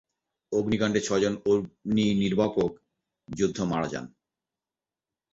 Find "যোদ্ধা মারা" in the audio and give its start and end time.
3.27-3.87